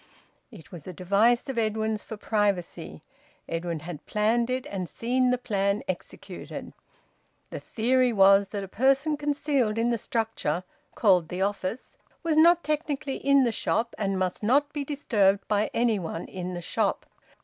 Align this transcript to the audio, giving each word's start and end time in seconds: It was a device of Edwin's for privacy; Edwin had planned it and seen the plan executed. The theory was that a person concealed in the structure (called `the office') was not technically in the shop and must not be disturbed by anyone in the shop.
It 0.49 0.71
was 0.71 0.87
a 0.87 0.93
device 0.93 1.47
of 1.47 1.59
Edwin's 1.59 2.01
for 2.03 2.17
privacy; 2.17 3.03
Edwin 3.47 3.81
had 3.81 4.03
planned 4.07 4.49
it 4.49 4.65
and 4.65 4.89
seen 4.89 5.29
the 5.29 5.37
plan 5.37 5.83
executed. 5.87 6.73
The 7.51 7.59
theory 7.59 8.11
was 8.11 8.47
that 8.49 8.63
a 8.63 8.67
person 8.67 9.15
concealed 9.15 9.77
in 9.77 9.91
the 9.91 9.99
structure 9.99 10.63
(called 10.95 11.27
`the 11.27 11.47
office') 11.47 11.99
was 12.23 12.35
not 12.35 12.63
technically 12.63 13.17
in 13.17 13.43
the 13.43 13.51
shop 13.51 13.93
and 13.99 14.17
must 14.17 14.41
not 14.41 14.73
be 14.73 14.83
disturbed 14.83 15.47
by 15.47 15.69
anyone 15.71 16.25
in 16.25 16.55
the 16.55 16.61
shop. 16.63 17.05